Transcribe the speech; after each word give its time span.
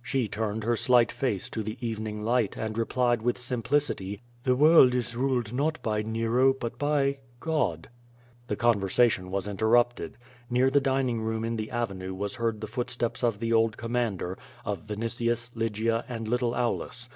''She 0.02 0.28
turned 0.28 0.64
her 0.64 0.76
slight 0.76 1.10
face 1.10 1.48
to 1.48 1.62
the 1.62 1.78
evening 1.80 2.22
light, 2.22 2.58
and 2.58 2.76
replied 2.76 3.22
with 3.22 3.38
simplicity: 3.38 4.20
"The 4.42 4.54
world 4.54 4.94
is 4.94 5.16
ruled 5.16 5.50
not 5.54 5.82
by 5.82 6.02
Nero 6.02 6.52
but 6.52 6.78
by— 6.78 7.20
God.'' 7.40 7.88
The 8.48 8.54
conversation 8.56 9.30
was 9.30 9.48
interrupted. 9.48 10.18
Near 10.50 10.68
the 10.68 10.82
dining 10.82 11.22
room 11.22 11.42
in 11.42 11.56
the 11.56 11.70
avenue 11.70 12.12
was 12.12 12.34
heard 12.34 12.60
the 12.60 12.66
footsteps 12.66 13.24
of 13.24 13.38
the 13.40 13.54
old 13.54 13.78
commander, 13.78 14.36
of 14.62 14.86
Vinitius, 14.86 15.48
Lygia 15.54 16.04
and 16.06 16.28
little 16.28 16.54
Aulus. 16.54 17.06